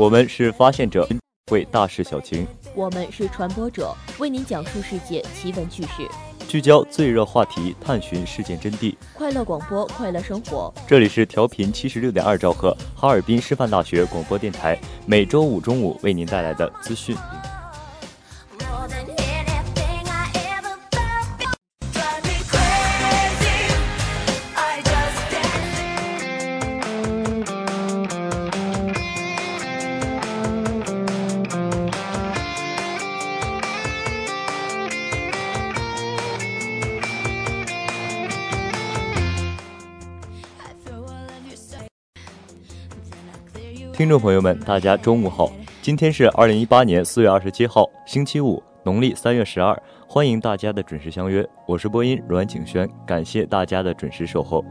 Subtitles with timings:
[0.00, 1.06] 我们是发现者，
[1.50, 6.08] 为大事小情；我们是传播者，为您讲述世界奇闻趣事，
[6.48, 8.96] 聚焦最热话题，探寻事件真谛。
[9.12, 10.72] 快乐广播，快乐生活。
[10.86, 14.74] 这里是调频七十六点二兆赫，哈尔滨师范大学广播电台，
[15.04, 17.14] 每周五中午为您带来的资讯。
[44.00, 45.52] 听众朋友们，大家中午好！
[45.82, 49.78] 今天是二零一八年四月二十七号，星期五，农历三月十二。
[50.08, 54.64] 欢迎大家的准时相约，我是播音阮景轩，感谢大家的准时守候。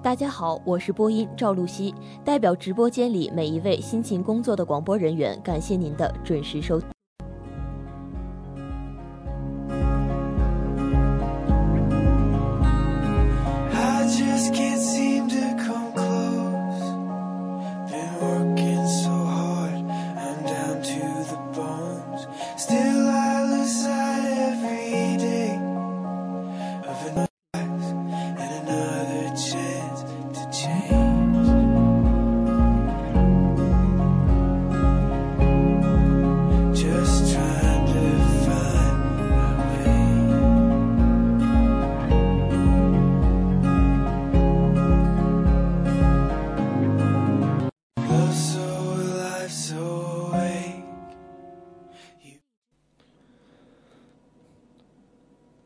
[0.00, 1.92] 大家好，我是播音赵露西，
[2.24, 6.80] 代表直播间里每一位辛勤工作的广播人员，感谢您的准时收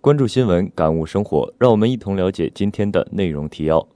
[0.05, 3.89] 关注新闻，感悟生活，让我们一同了解今天的内容提要。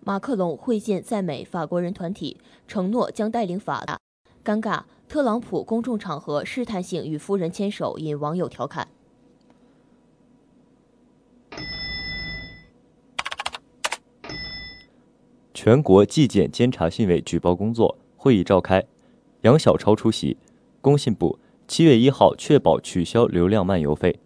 [0.00, 2.36] 马克龙会见在美法国人团体，
[2.68, 3.82] 承诺将带领法。
[4.44, 8.86] 尴尬，特朗普公众场合试探性与夫人牵手，引网友调侃。
[15.54, 18.84] 全国纪检监察信委举报工作会议召开，
[19.40, 20.36] 杨晓超出席。
[20.82, 21.38] 工信部。
[21.66, 24.20] 七月一号确保取消流量漫游费。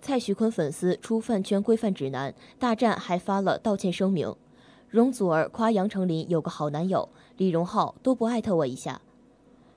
[0.00, 4.34] 蔡徐坤粉丝出饭圈规范指南，大战还发了道歉声明。
[4.88, 9.02] 容祖儿夸杨丞琳有个好男友，李荣浩都不艾特我一下。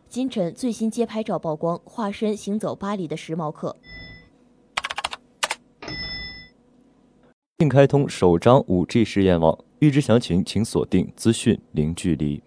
[0.07, 3.75] 金晨最新街拍照曝光，化身行走巴黎的时髦客。
[7.57, 9.57] 并开通首张 5G 试验网。
[9.79, 12.41] 预知详情，请锁定资讯零距离。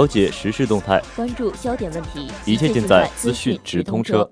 [0.00, 4.30] 了解时事动态，关注焦点问题，一切尽在资讯直通车。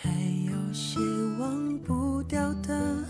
[0.00, 0.08] 还
[0.46, 1.00] 有些
[1.40, 3.04] 忘不掉的，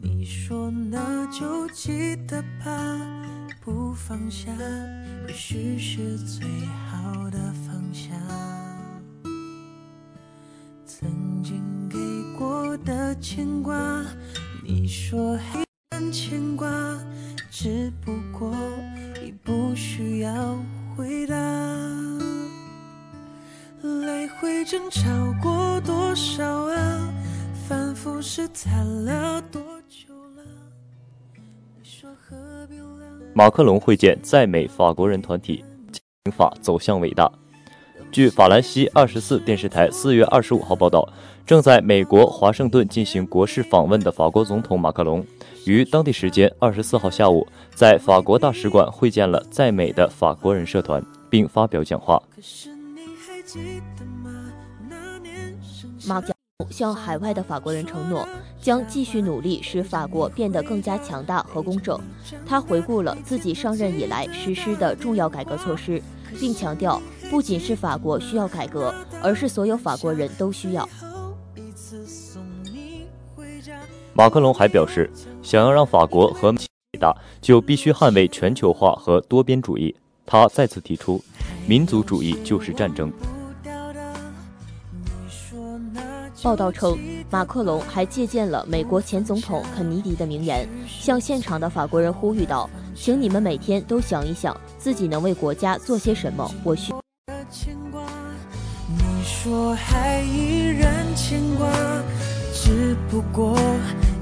[0.00, 3.21] 你说那就记得吧。
[3.64, 4.50] 不放下，
[5.28, 6.44] 也许是最
[6.90, 8.10] 好的放下。
[10.84, 11.96] 曾经给
[12.36, 14.04] 过的牵挂，
[14.64, 15.64] 你说还
[16.10, 16.68] 牵挂，
[17.52, 18.52] 只不过
[19.24, 20.58] 已不需要
[20.96, 21.36] 回答。
[23.80, 25.08] 来回争吵
[25.40, 27.14] 过多少啊？
[27.68, 29.31] 反复试探了？
[33.34, 35.64] 马克龙会见在美法国人团体，
[36.36, 37.30] 法走向伟大。
[38.10, 41.08] 据法兰西二十四电视台四月二十五号报道，
[41.46, 45.24] 正在美国华盛顿进行国事访问的法国总统马克龙，
[45.64, 52.22] 于当地时间二十四号下午在法国大使馆会见了在美的法国人社团，并发表讲话。
[56.06, 56.41] 马甲。
[56.70, 58.26] 向海外的法国人承诺，
[58.60, 61.98] 将继续努力使法国变得更加强大和公正。
[62.46, 66.02] 他回顾了自己上任以来实施的重要改革措施，
[66.38, 67.00] 并强调，
[67.30, 70.88] 不仅是法国需要改革，而是所有法国人都需要。
[74.14, 75.10] 马克龙还表示，
[75.42, 79.94] 想要让法国和伟大，就必须捍卫全球化和多边主义。
[80.26, 81.22] 他再次提出，
[81.66, 83.10] 民族主义就是战争。
[86.42, 86.98] 报道称，
[87.30, 96.92] 马克龙还借鉴了美国前总统肯尼迪的名言，向现场的法国人呼吁道：“请你们每天都想一想，自己能为国家做些什么。”我需。
[98.88, 101.70] 你说还依然牵挂，
[102.52, 103.56] 只不过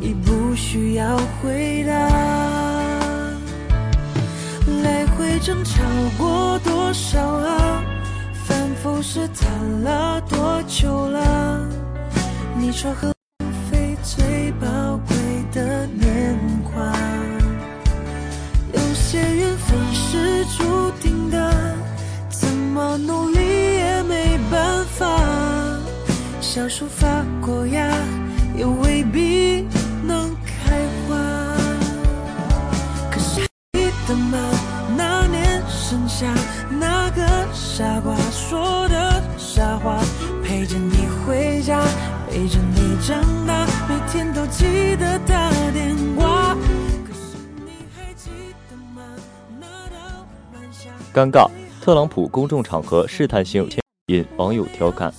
[0.00, 1.92] 已不需要回答。
[4.82, 5.82] 来回争吵
[6.18, 7.29] 过多少
[12.80, 13.19] 你说
[51.12, 51.50] 尴尬，
[51.82, 53.68] 特朗普公众场合试探性
[54.06, 55.12] 引网友调侃。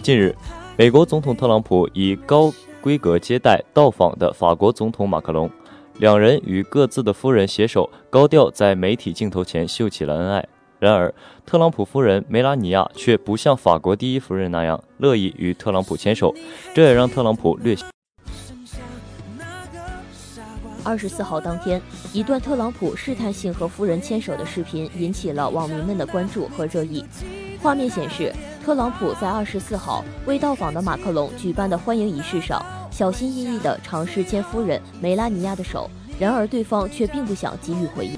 [0.00, 0.32] 近日，
[0.76, 5.50] 美国总统特朗普以高规格接待到访的法国总统马克龙，
[5.98, 10.46] 两人与各自的夫人携手，高调在媒体镜头前秀起了恩爱。
[10.78, 11.12] 然而，
[11.44, 16.32] 特朗普夫人梅拉尼亚却不像法国第一夫人那样乐意与特朗普牵手，
[16.72, 17.76] 这也让特朗普略。
[20.86, 27.04] 二十四号当天，一段特朗普试探性和夫人牵手的视频引起了网民们的关注和热议。
[27.60, 28.32] 画面显示，
[28.64, 35.90] 特朗普在二十四号为到访的马克龙举办的欢迎仪式上，小心翼翼地尝试牵夫人梅拉尼亚的手，
[36.20, 38.16] 然而对方却并不想给予回应。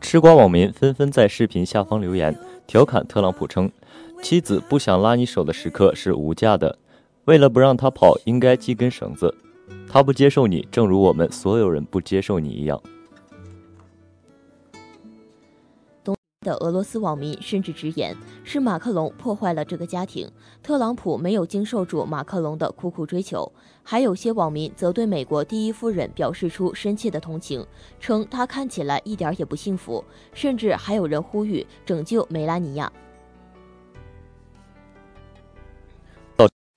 [0.00, 3.70] 吃瓜网民纷纷在视频下方留言，调侃特朗普称
[4.20, 6.76] ：“妻子不想拉你手的时刻是无价的，
[7.24, 9.34] 为了不让他跑，应该系根绳子。”
[9.88, 12.80] 他不接受你，正如我们所有人不接受你一样。
[16.02, 20.30] 东的俄罗斯网民甚至直言是马克龙破坏了这个家庭，
[20.62, 23.50] 特朗普没有经受住马克龙的苦苦追求。
[23.82, 27.64] 还有些网民则对美国第一夫人表示出深切的同情，
[28.00, 32.90] 称她看起来一点也不幸福，甚至还有人呼吁拯救梅拉尼亚。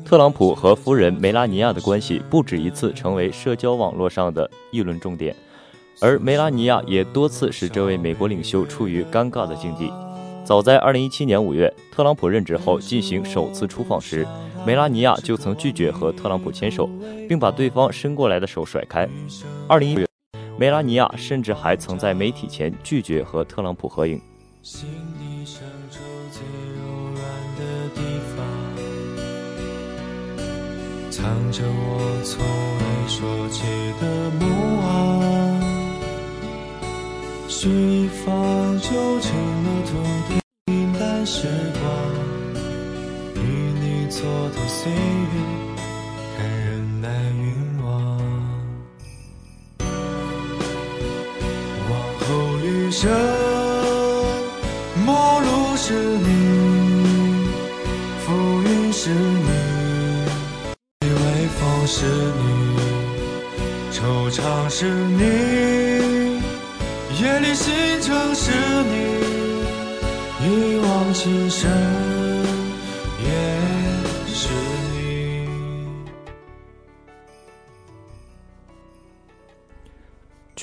[0.05, 5.35] 特朗普和夫人梅拉尼亚的关系不止一次成为社交网络上的议论重点。
[6.00, 9.91] 而梅拉尼亚也多次使这位美国领袖处于尴尬的境地。
[10.43, 14.27] 早在2017年5月，特朗普任职后进行首次出访时，
[14.63, 16.88] 梅拉尼亚就曾拒绝和特朗普牵手，
[17.27, 19.09] 并把对方伸过来的手甩开。
[19.69, 20.07] 2016月，
[20.55, 24.21] 梅拉尼亚甚至还曾在媒体前拒绝和特朗普合影。
[31.15, 32.43] 藏着我从
[32.77, 33.63] 未说起
[34.01, 34.43] 的梦
[34.81, 34.84] 啊。
[37.48, 37.69] 释
[38.25, 38.25] 放
[38.81, 38.89] 就
[39.22, 39.31] 成
[39.63, 39.95] 了痛
[40.27, 41.48] 的平淡时
[41.79, 41.84] 光，
[43.36, 43.39] 与
[43.79, 44.17] 你蹉
[44.51, 44.95] 跎岁月，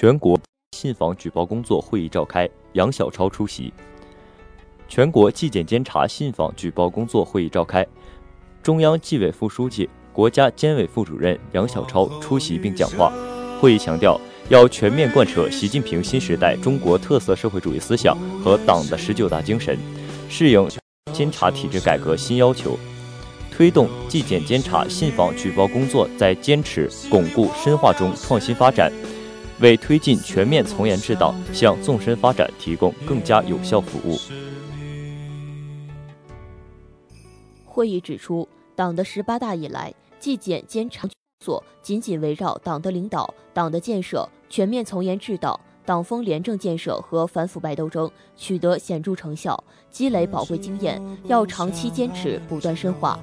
[0.02, 0.36] 全国
[0.76, 3.72] 信访举报工作会议召开，杨晓超出席。
[4.88, 7.86] 全国纪检监察信访举报工作会议召开，
[8.64, 13.12] 中央纪委副书记、国家监委副主任杨晓超出席并讲话。
[13.60, 14.20] 会议强调。
[14.48, 19.78] 要全面贯彻习近平新时代中国特色社会主义思想和党的十九大精神，
[20.28, 20.68] 适应
[21.12, 22.76] 监察体制改革新要求，
[23.52, 28.92] 推动纪检监察信访举报工作在坚持、巩固、深化中创新发展，
[29.62, 34.18] 为推进全面从严治党向纵深发展提供更加有效服务。
[37.64, 41.08] 会议指出，党的十八大以来，纪检监察。
[41.44, 53.18] 所紧紧围绕党的领导、党的建设、全面从严治党、党风廉政建设和反腐败斗争取得显著成效，积累宝贵经验，要长期坚持，不断深化。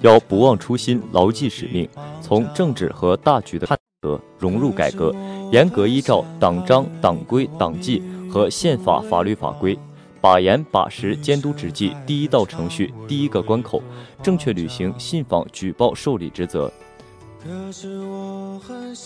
[0.00, 1.88] 要不忘初心，牢记使命，
[2.20, 5.14] 从政治和大局的判得融入改革，
[5.52, 9.78] 严格依照党章、党规、党纪和宪法法律法规。
[10.22, 13.82] 把严把实监督执纪第一道程序第一个关口，
[14.22, 16.70] 正确履行信访举报受理职责。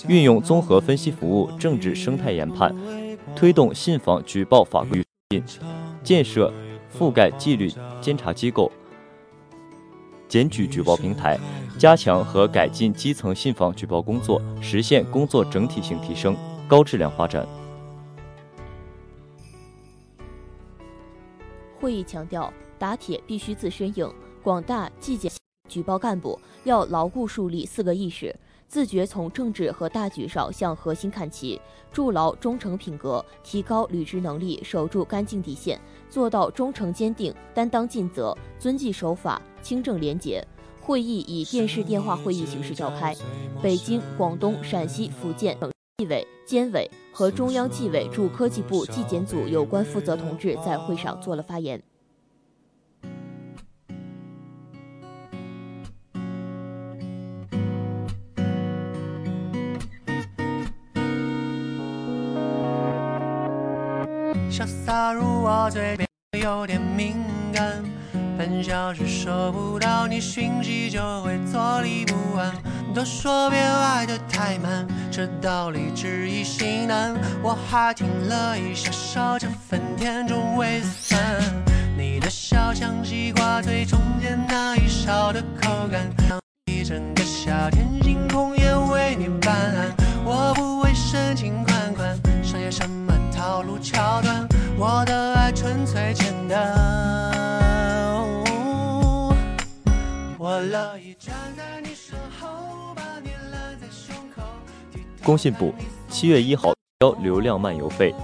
[0.09, 2.75] 运用综合分析服务政治生态研判，
[3.37, 5.41] 推动信访举报法规进，
[6.03, 6.53] 建设
[6.99, 8.73] 覆盖纪律监察机构、
[10.29, 11.39] 检举举报平台，
[11.79, 17.47] 加强和改进基层信访举报工作，实现工作整体性提升、高质量发展。
[21.79, 24.11] 会议强调，打铁必须自身硬，
[24.43, 25.31] 广大纪检
[25.69, 28.35] 举报干部要牢固树立四个意识，
[28.67, 31.61] 自觉从政治和大局上向核心看齐，
[31.93, 35.79] 筑牢忠诚品格，提高履职能力，守住干净底线，
[36.09, 40.47] 做到忠诚坚定、担当尽责、遵纪守法、清正廉洁。
[40.81, 43.17] 会议以电视电话会议形式召开，
[43.63, 45.73] 北京、广东、陕西、福建等。
[45.99, 51.81] 纪委、监委和中央纪委驻科技部纪检组有关负责同志在会上做了发言。
[64.51, 66.09] 潇洒如我嘴边
[66.43, 67.15] 有点敏
[67.53, 67.85] 感，
[68.45, 72.53] 半小时收不到你讯息就会坐立不安。
[72.95, 77.17] 都说别爱的太慢，这道理知易行难。
[77.43, 81.19] 我还听了一下，少这份甜中微酸。
[81.97, 86.07] 你的笑像西瓜最中间那一勺的口感，
[86.67, 90.05] 一整个夏天星空也为你斑斓。
[90.23, 94.44] 我不会深情款款，上演什么套路桥段，
[100.61, 102.49] 乐意站在你身后。
[105.23, 105.73] 工信部
[106.11, 108.15] 七月一号交流量漫游费。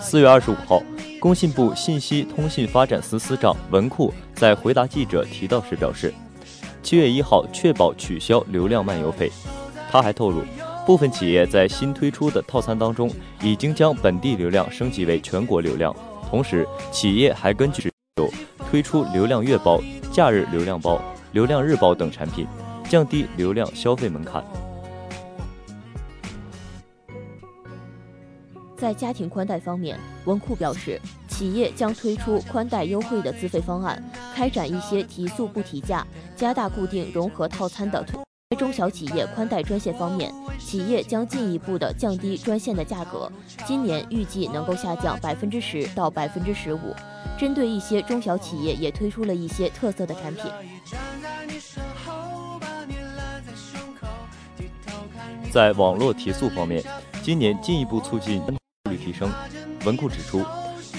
[0.00, 0.80] 四月二十五号，
[1.18, 6.14] 工信部信息通信发展司司长文库在回答记者提到时表示，
[6.80, 9.32] 七月一号确保取消流量漫游费。
[9.90, 10.44] 他还透露，
[10.86, 13.10] 部分企业在新推出的套餐当中，
[13.42, 15.92] 已经将本地流量升级为全国流量。
[16.30, 18.30] 同时，企业还根据有
[18.70, 19.80] 推出流量月包、
[20.12, 21.02] 假日流量包、
[21.36, 22.46] 流量日报等产品，
[22.88, 24.42] 降低流量消费门槛。
[28.74, 34.02] 在家庭宽带方面，文库表示，企业将推出宽带优惠的资费方案，
[34.34, 38.18] 开展一些提速不提价、加大固定融合套餐的推。
[38.54, 43.28] 中小企业宽带专线方面，企业将进一步的降低专线的价格，
[43.66, 46.94] 今年预计能够下降百分之十到百分之十五。
[47.36, 50.44] 针对一些中小企业，也推出了一些特色的产品。
[55.50, 56.84] 在网络提速方面，
[57.24, 59.28] 今年进一步促进速率提升。
[59.84, 60.44] 文库指出，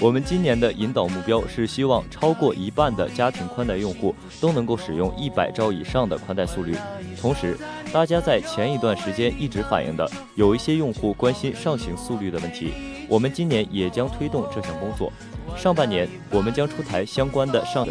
[0.00, 6.76] 我们今年的引导目标是希望超过一半的家庭宽带用户都能够使用一百兆以上的宽带速率。
[7.20, 7.58] 同时，
[7.92, 12.72] 大家在前一段时间一直反映的有一些用户关心上行速率的问题，
[13.08, 15.12] 我们今年也将推动这项工作。
[15.56, 17.84] 上半年，我们将出台相关的上。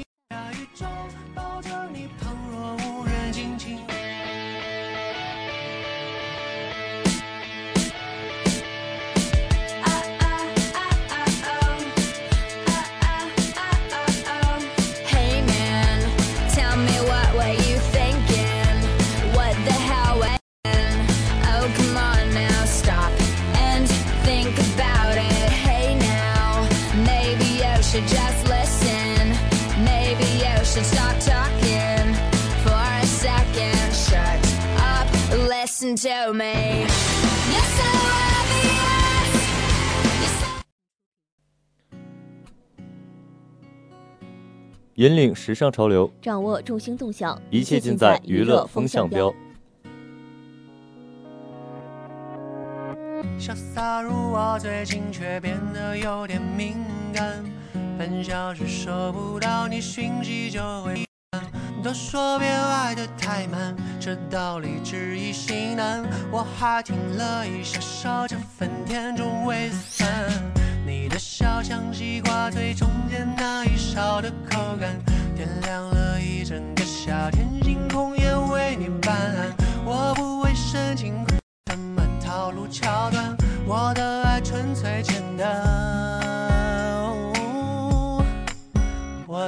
[35.88, 36.86] Listen to me.
[37.51, 37.84] You're so
[38.44, 39.38] obvious.
[40.22, 40.48] You're so
[44.96, 49.34] 引领时尚潮流，掌握众星动向，一切尽在娱乐风向标。
[53.39, 56.76] 潇洒如我，最近却变得有点敏
[57.13, 57.45] 感。
[57.97, 61.66] 半小时收不到你讯息就会烦。
[61.88, 66.04] 都说别爱的太慢，这道理知易行难。
[66.30, 70.06] 我还挺乐意享受这份甜中微酸。
[70.86, 75.00] 你的笑像西瓜最中间那一勺的口感，
[75.34, 79.65] 点亮了一整个夏天，星空也为你斑斓。
[79.86, 81.26] 我不会深情
[81.71, 83.34] 什么套路桥段，
[83.65, 86.27] 我的爱纯粹简单。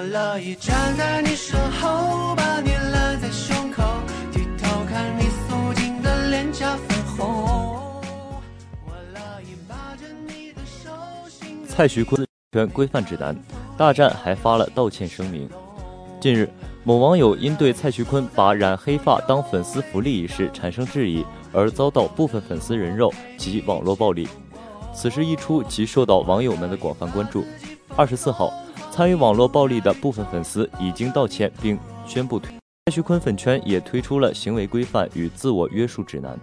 [0.02, 3.84] 乐意站在你身后，把你揽在胸口，
[4.32, 8.02] 低头看你素净的脸颊粉红。
[8.86, 10.90] 我乐意把着你的手。
[11.68, 13.36] 蔡徐坤权规范指南，
[13.78, 15.50] 大战还发了道歉声明。
[16.20, 16.50] 近日，
[16.84, 24.28] 某网友因对蔡徐坤把染黑发当粉丝福利一事产生质疑，而遭到部分粉丝人肉及网络暴力。
[24.94, 27.46] 此事一出，即受到网友们的广泛关注。
[27.96, 28.52] 二十四号，
[29.00, 32.54] 参与网络暴力的部分粉丝已经道歉并宣布退。
[32.88, 36.38] 蔡徐坤粉圈也推出了行为规范与自我约束指南。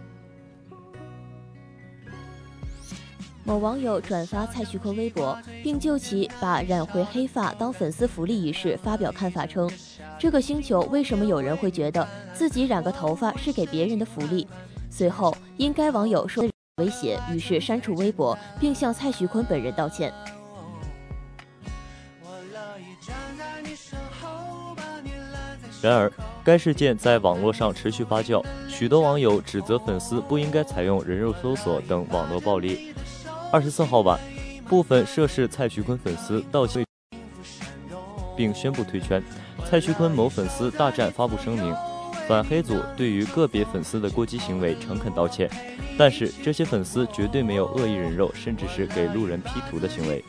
[3.45, 9.71] 某网友转发蔡徐坤微博，并就其把染回黑发当粉丝福利一事发表看法称
[10.19, 14.49] ：“这个星球为什么有人会觉得自己染个头发是给别人的福利？”
[14.89, 16.41] 随后，因该网友受
[16.79, 20.11] 威胁，于是删除微博，并向蔡徐坤本人道歉。
[25.87, 32.93] 然而，该事件在网络上持续发酵，许多网友指责粉丝不应该采用人肉搜索等网络暴力。
[33.53, 34.19] 二十四号晚，
[34.69, 36.85] 部分涉事蔡徐坤粉丝道歉，
[38.37, 39.23] 并宣布退圈。
[39.65, 41.73] 蔡徐坤某粉丝大战发布声明，
[42.27, 45.49] 反黑组对于个别粉丝的过激行为诚恳道歉，
[45.97, 50.25] 但是这些粉丝绝对没有恶意人肉，甚至是给路人 P 图的行为。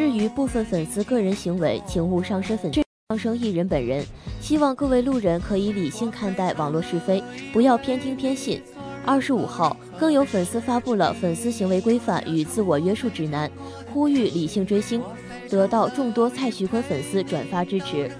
[0.00, 4.02] 至于部分粉丝个人行为，请勿上升粉上升艺人本人。
[4.40, 8.62] 希望各位路人可以理性看待网络是非，不要偏听偏信。
[9.04, 13.50] 二十五号，更有粉丝发布了粉丝行为规范与自我约束指南，
[13.92, 15.02] 呼吁理性追星，
[15.50, 18.10] 得到众多蔡徐坤粉丝转发支持。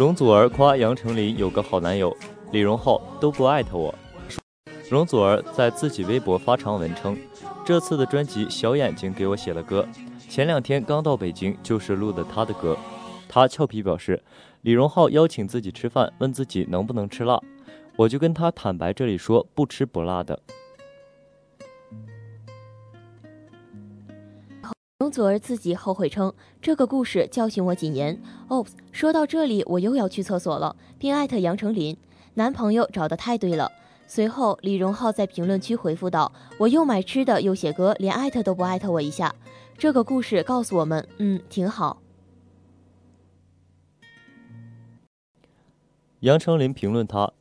[0.00, 2.16] 容祖儿夸杨丞琳有个好男友，
[2.52, 3.94] 李荣浩都不艾特我。
[4.88, 7.14] 容祖儿在自己微博发长文称，
[7.66, 9.86] 这次的专辑《小眼睛》给我写了歌，
[10.26, 12.74] 前两天刚到北京，就是录的他的歌。
[13.28, 14.22] 他俏皮表示，
[14.62, 17.38] 李荣浩邀请自己吃饭，问自己能不能吃辣，
[17.96, 20.40] 我就跟他坦白这里说不吃不辣的。
[25.10, 28.16] 容祖儿自己后悔称，这个故事教训我几年。
[28.46, 31.96] Oops，说到这里，我又要去厕所了，并艾特杨丞琳，
[32.34, 33.72] 男朋友找的太对了。
[34.06, 39.34] 随后，李荣浩在评论区回复道：“我又买吃的，又写歌，连艾特都不艾特我一下。”
[39.76, 42.00] 这个故事告诉我们，嗯，挺好。
[46.20, 47.32] 杨丞琳评论他，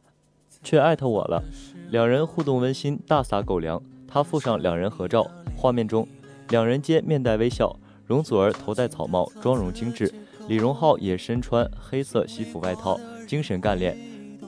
[0.63, 1.43] 却艾特我了，
[1.91, 3.79] 两人互动温馨，大撒狗粮。
[4.08, 6.08] 他附上两人合照，画面中
[6.50, 10.12] 两人皆面带微笑，容祖儿头戴草帽，妆容精致，
[10.48, 13.96] 李荣浩也身穿黑色西服外套，精神干练。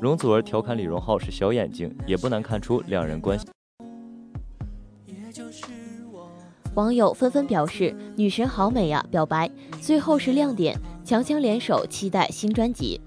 [0.01, 3.45] 容祖儿调侃李荣浩是小眼睛，也不难看出两人关系。
[6.73, 9.47] 网友纷纷表示：“女神好美呀！”表白，
[9.79, 12.99] 最后是亮点，强强联手，期待新专辑。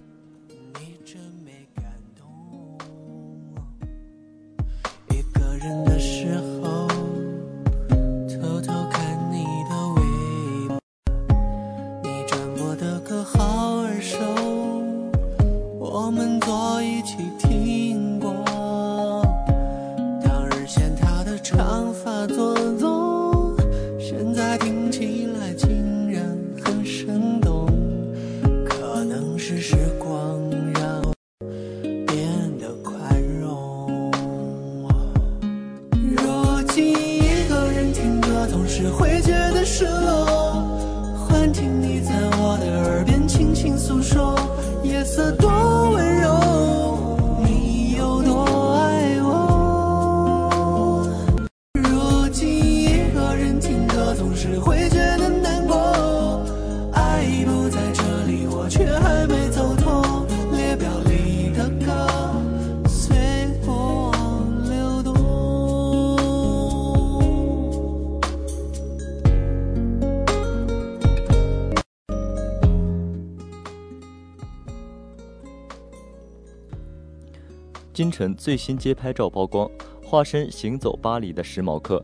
[78.14, 79.68] 晨最新街拍照曝光，
[80.00, 82.00] 化身行走巴黎的时髦客。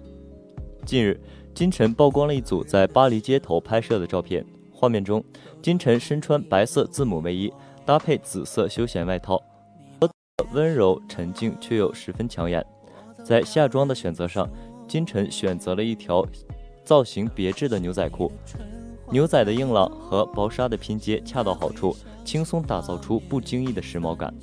[0.85, 1.21] 近日，
[1.55, 4.45] 金晨曝光了一组在巴黎街头拍摄的照片。
[4.73, 5.23] 画面中，
[5.63, 7.53] 金晨身穿白色字母卫衣，
[7.87, 9.41] 搭配紫色休闲外套，
[10.53, 12.65] 温柔沉静却又十分抢眼。
[13.25, 14.51] 在下装的选择上，
[14.89, 16.27] 金晨选择了一条
[16.83, 18.33] 造型别致的牛仔裤，
[19.13, 21.95] 牛仔的硬朗和薄纱的拼接恰到好处，
[22.25, 24.35] 轻松打造出不经意的时髦感。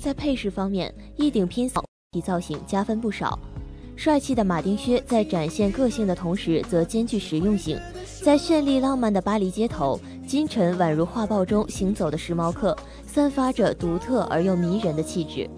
[0.00, 3.38] 在配饰方面，一顶拼扫体造型加分不少。
[3.96, 7.78] 帅气的马丁靴在展现个性的同时，则兼具实用性。
[8.22, 12.74] 在绚丽浪漫的巴黎街头，金晨宛如画报中行走的时髦客，
[13.06, 15.48] 散发着独特而又迷人的气质。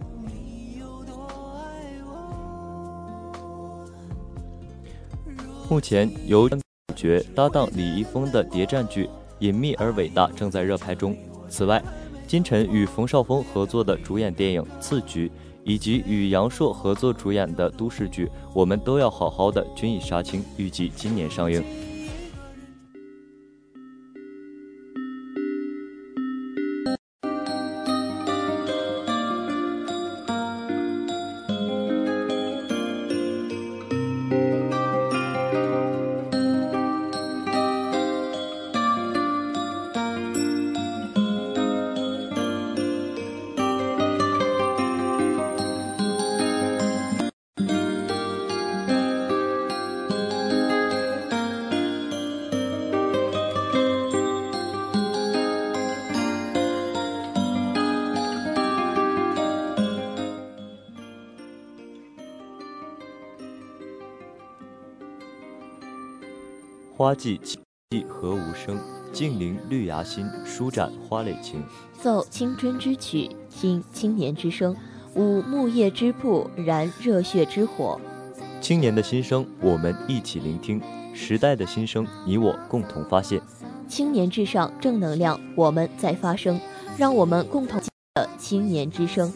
[5.69, 6.59] 目前由主
[6.97, 9.05] 角搭档李易峰的谍战剧
[9.39, 11.17] 《隐秘而伟大》正在热拍中。
[11.49, 11.81] 此外，
[12.33, 15.29] 金晨与冯绍峰合作的主演电影《次局》，
[15.65, 21.63] 以及与杨烁合作主演的都市剧《我们都要好好的》均已杀青，预计今年上映。
[67.13, 67.59] 花季气
[68.09, 68.81] 何无声，
[69.13, 71.63] 静聆绿芽心，舒展花蕾情。
[72.01, 74.75] 奏青春之曲，听青年之声。
[75.15, 78.01] 舞木叶之步，燃热血之火。
[78.63, 80.81] 青年的心声，我们一起聆听；
[81.13, 83.39] 时代的心声，你我共同发现。
[83.87, 86.59] 青年至上，正能量，我们在发声，
[86.97, 87.79] 让我们共同
[88.15, 89.31] 的青年之声。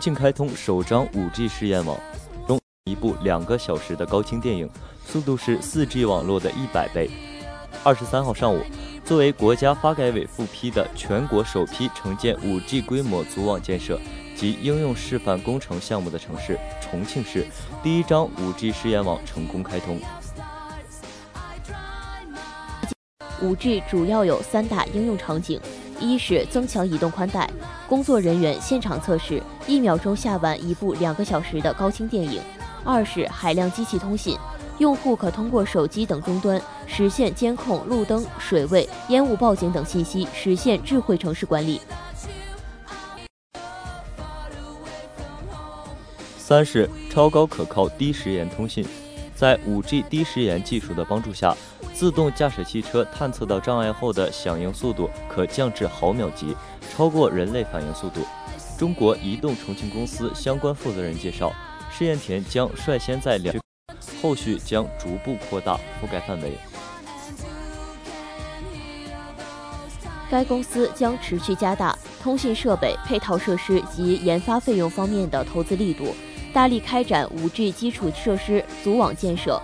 [0.00, 1.94] 重庆开通首张 5G 试验网，
[2.48, 4.66] 中一部两个小时的高清电影，
[5.04, 7.10] 速度是 4G 网络的一百倍。
[7.84, 8.62] 二十三号上午，
[9.04, 14.00] 作为国家发改委复批的全国首批承建 5G 规模组网建设
[14.34, 17.46] 及应用示范工程项目的城市重庆市，
[17.82, 20.00] 第一张 5G 试验网成功开通。
[23.42, 25.60] 五 G 主要有三大应用场景：
[26.00, 27.48] 一是增强移动宽带，
[27.86, 32.40] 工作人员现场测试，一秒钟下完一部两个小时的高清电影；
[32.84, 34.36] 二是海量机器通信，
[34.78, 41.78] 用户可通过手机等终端实现监控路灯、水位、烟雾报警等信息，实现智慧城市管理；
[46.38, 48.84] 三是超高可靠低时延通信，
[49.40, 51.56] 在 5G 低时延技术的帮助下，
[51.94, 56.54] 自动驾驶汽车探测到障碍后的响应速度可降至毫秒级，
[56.94, 58.20] 超过人类反应速度。
[58.78, 61.54] 中国移动重庆公司相关负责人介绍，
[61.90, 63.56] 试验田将率先在两，
[64.20, 66.58] 后续将逐步扩大覆盖范围。
[70.30, 76.14] 该公司将持续加大通信设备、配套设施及研发费用方面的投资力度，
[76.52, 79.60] 大力开展 5G 基础设施组网建设。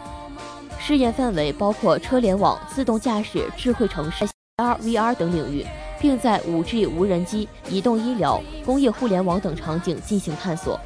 [0.79, 4.25] 试验范围包括车联网、自动驾驶、智慧城市、
[4.59, 5.67] AR、VR 等领域，
[6.01, 10.79] 并在 5G 无人机、移动医疗、工业互联网等场景进行探索。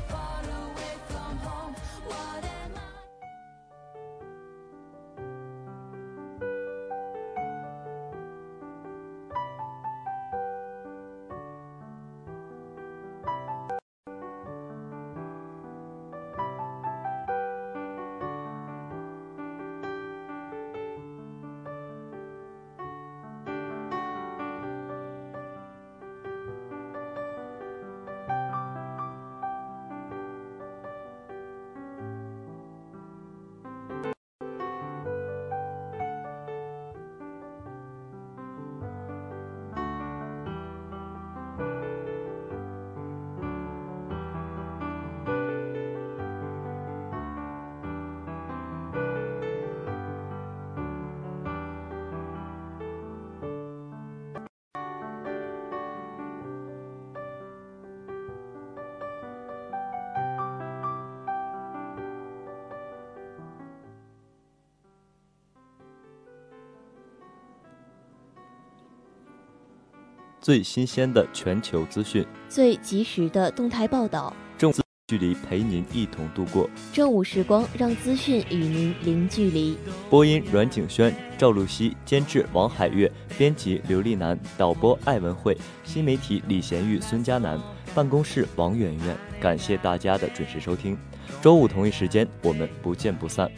[70.50, 74.72] 最新鲜的全球资讯，最及时的动态报道，正
[75.06, 76.68] 距离陪您一同度过。
[76.92, 79.76] 正午时光，让资讯与您零距离。
[80.10, 83.08] 播音阮景轩、赵露西，监制王海月，
[83.38, 87.56] 编辑刘丽楠，导播艾文慧，新媒体李贤玉、孙佳楠，
[87.94, 89.16] 办公室王媛媛。
[89.40, 90.98] 感谢大家的准时收听，
[91.40, 93.48] 周五同一时间我们不见不散。